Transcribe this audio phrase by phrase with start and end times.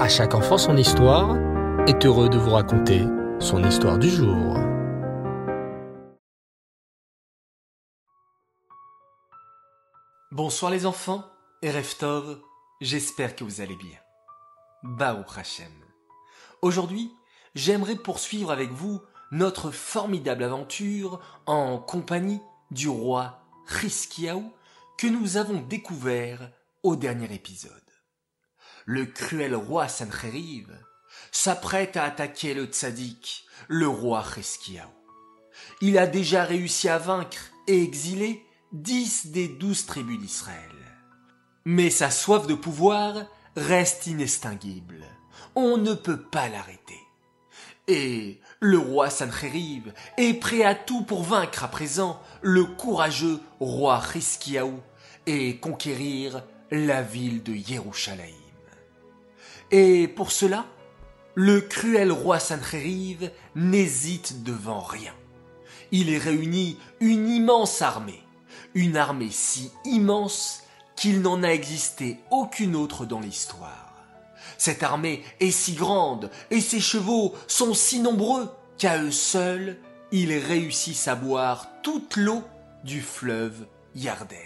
[0.00, 1.36] À chaque enfant son histoire
[1.86, 3.02] est heureux de vous raconter
[3.38, 4.56] son histoire du jour.
[10.32, 11.26] Bonsoir les enfants
[11.60, 12.40] et Reftov,
[12.80, 13.98] j'espère que vous allez bien.
[14.82, 15.70] Baou Hashem.
[16.62, 17.12] Aujourd'hui,
[17.54, 22.40] j'aimerais poursuivre avec vous notre formidable aventure en compagnie
[22.70, 24.50] du roi Riskiaou
[24.96, 26.50] que nous avons découvert
[26.82, 27.89] au dernier épisode.
[28.86, 30.68] Le cruel roi Sancheriv
[31.32, 34.88] s'apprête à attaquer le tzaddik, le roi Riskiaou.
[35.80, 40.58] Il a déjà réussi à vaincre et exiler dix des douze tribus d'Israël.
[41.64, 43.26] Mais sa soif de pouvoir
[43.56, 45.04] reste inextinguible.
[45.54, 47.00] On ne peut pas l'arrêter.
[47.86, 53.98] Et le roi Sancheriv est prêt à tout pour vaincre à présent le courageux roi
[53.98, 54.80] Riskiaou
[55.26, 58.39] et conquérir la ville de Yerushalayim.
[59.70, 60.66] Et pour cela,
[61.34, 65.12] le cruel roi Sancheriv n'hésite devant rien.
[65.92, 68.22] Il est réuni une immense armée,
[68.74, 70.64] une armée si immense
[70.96, 73.94] qu'il n'en a existé aucune autre dans l'histoire.
[74.58, 79.78] Cette armée est si grande et ses chevaux sont si nombreux qu'à eux seuls,
[80.12, 82.42] ils réussissent à boire toute l'eau
[82.84, 84.36] du fleuve Yarden.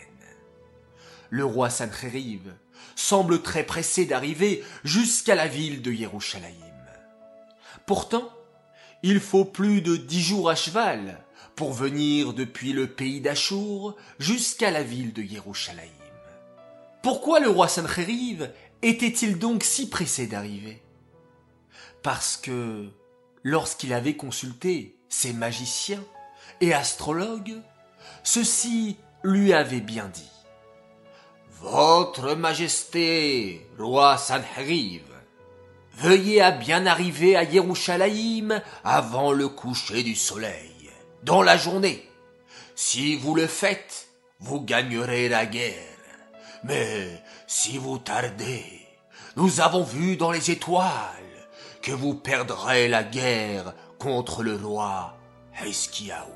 [1.34, 2.54] Le roi Sancheriv
[2.94, 6.54] semble très pressé d'arriver jusqu'à la ville de Yerushalayim.
[7.86, 8.30] Pourtant,
[9.02, 11.20] il faut plus de dix jours à cheval
[11.56, 15.90] pour venir depuis le pays d'Achour jusqu'à la ville de Yerushalayim.
[17.02, 20.84] Pourquoi le roi Sancheriv était-il donc si pressé d'arriver?
[22.04, 22.92] Parce que
[23.42, 26.04] lorsqu'il avait consulté ses magiciens
[26.60, 27.60] et astrologues,
[28.22, 30.30] ceux-ci lui avaient bien dit
[31.60, 35.02] Votre Majesté, roi Sancheriv,
[35.96, 40.90] veuillez à bien arriver à Yerushalayim avant le coucher du soleil,
[41.22, 42.08] dans la journée.
[42.74, 44.08] Si vous le faites,
[44.40, 45.74] vous gagnerez la guerre.
[46.64, 48.64] Mais si vous tardez,
[49.36, 50.88] nous avons vu dans les étoiles
[51.82, 55.16] que vous perdrez la guerre contre le roi
[55.62, 56.32] Heskiaou.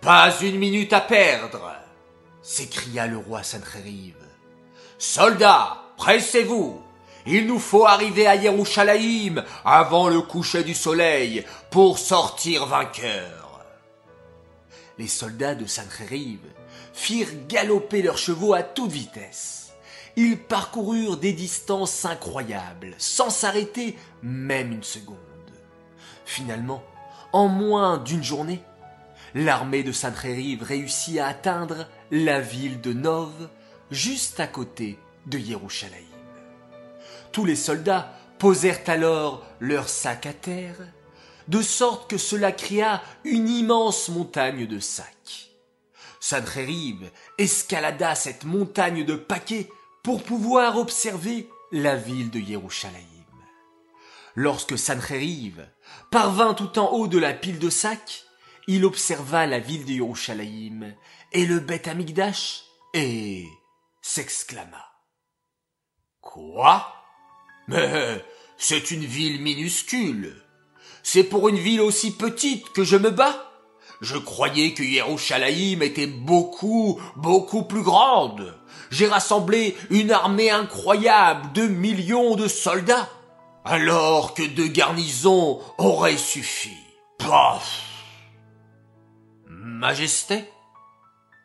[0.00, 1.74] Pas une minute à perdre,
[2.48, 4.14] s'écria le roi Sancheriv.
[4.96, 6.80] Soldats, pressez-vous.
[7.26, 13.66] Il nous faut arriver à Yerushalayim avant le coucher du soleil pour sortir vainqueurs.
[14.96, 16.38] Les soldats de Sancheriv
[16.94, 19.74] firent galoper leurs chevaux à toute vitesse.
[20.16, 25.18] Ils parcoururent des distances incroyables, sans s'arrêter même une seconde.
[26.24, 26.82] Finalement,
[27.34, 28.62] en moins d'une journée,
[29.34, 33.48] l'armée de Sancheriv réussit à atteindre la ville de Nov,
[33.90, 36.04] juste à côté de Yerushalayim.
[37.32, 40.76] Tous les soldats posèrent alors leurs sacs à terre,
[41.48, 45.50] de sorte que cela créa une immense montagne de sacs.
[46.20, 49.68] Sancheriv escalada cette montagne de paquets
[50.02, 53.04] pour pouvoir observer la ville de Yerushalayim.
[54.34, 55.66] Lorsque Sancheriv
[56.10, 58.24] parvint tout en haut de la pile de sacs,
[58.68, 60.94] il observa la ville de Yerushalayim
[61.32, 63.46] et le Beth Amigdash et
[64.02, 64.84] s'exclama.
[66.20, 66.86] Quoi?
[67.66, 68.22] Mais
[68.58, 70.36] c'est une ville minuscule.
[71.02, 73.50] C'est pour une ville aussi petite que je me bats?
[74.02, 78.54] Je croyais que Yerushalayim était beaucoup, beaucoup plus grande.
[78.90, 83.08] J'ai rassemblé une armée incroyable de millions de soldats,
[83.64, 86.76] alors que deux garnisons auraient suffi.
[87.18, 87.87] Paf
[89.78, 90.50] Majesté?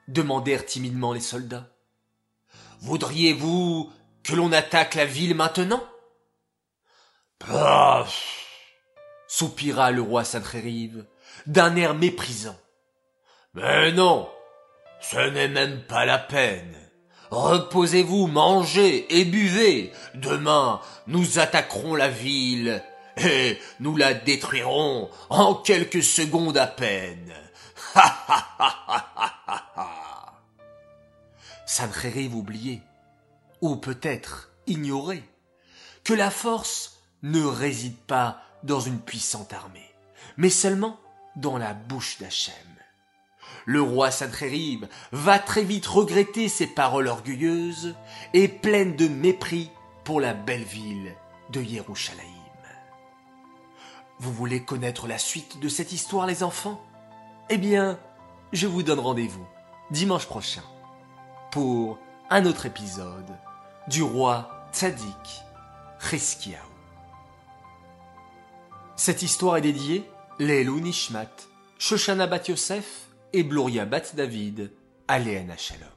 [0.08, 1.68] demandèrent timidement les soldats.
[2.82, 3.92] Voudriez-vous
[4.24, 5.84] que l'on attaque la ville maintenant?
[7.38, 8.48] Paf
[9.28, 11.06] soupira le roi Sancheriv
[11.46, 12.58] d'un air méprisant.
[13.54, 14.28] Mais non,
[15.00, 16.76] ce n'est même pas la peine.
[17.30, 19.94] Reposez-vous, mangez et buvez.
[20.16, 22.84] Demain, nous attaquerons la ville
[23.16, 27.32] et nous la détruirons en quelques secondes à peine.
[27.96, 28.14] Ha
[31.66, 32.82] Sancheriv oubliait,
[33.62, 35.24] ou peut-être ignorait,
[36.04, 39.92] que la force ne réside pas dans une puissante armée,
[40.38, 41.00] mais seulement
[41.36, 42.54] dans la bouche d'Hachem.
[43.66, 47.96] Le roi Sancheriv va très vite regretter ses paroles orgueilleuses
[48.34, 49.72] et pleines de mépris
[50.04, 51.16] pour la belle ville
[51.50, 52.30] de Yerushalayim.
[54.20, 56.82] Vous voulez connaître la suite de cette histoire, les enfants?
[57.50, 58.00] Eh bien,
[58.54, 59.46] je vous donne rendez-vous
[59.92, 60.64] dimanche prochain
[61.52, 62.00] pour
[62.30, 63.38] un autre épisode
[63.88, 65.44] du roi Tzadik
[66.00, 66.58] Cheskiaou.
[68.96, 70.10] Cette histoire est dédiée
[70.40, 71.30] Lélu Nishmat,
[71.78, 74.72] Shoshana Bat Yosef et Bloria Bat David,
[75.10, 75.90] Aléana Shalom.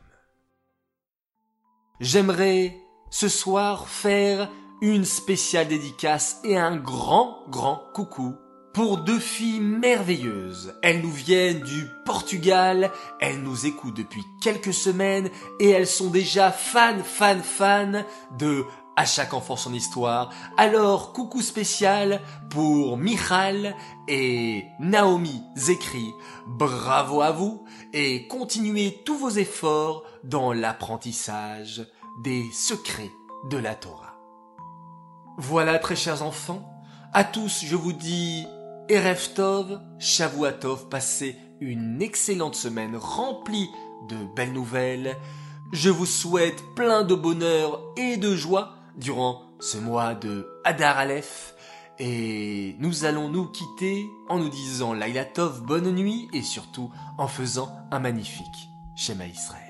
[2.01, 2.77] J'aimerais
[3.11, 4.51] ce soir faire
[4.83, 8.35] une spéciale dédicace et un grand, grand coucou
[8.77, 10.75] pour deux filles merveilleuses.
[10.83, 16.53] Elles nous viennent du Portugal, elles nous écoutent depuis quelques semaines et elles sont déjà
[16.53, 18.05] fans, fans, fans
[18.39, 20.29] de à chaque enfant son histoire.
[20.59, 22.21] Alors, coucou spécial
[22.51, 23.75] pour Michal
[24.09, 26.13] et Naomi Zekri.
[26.47, 27.65] Bravo à vous
[27.95, 31.87] et continuez tous vos efforts dans l'apprentissage
[32.23, 33.13] des secrets
[33.49, 34.21] de la Torah.
[35.39, 36.71] Voilà, très chers enfants,
[37.15, 38.47] à tous je vous dis
[38.89, 43.69] Erev Tov, Shavuatov, passez une excellente semaine remplie
[44.09, 45.17] de belles nouvelles.
[45.73, 51.57] Je vous souhaite plein de bonheur et de joie durant ce mois de Hadar Aleph.
[51.99, 57.27] Et nous allons nous quitter en nous disant Laila Tov, bonne nuit et surtout en
[57.27, 59.66] faisant un magnifique Shema Israël.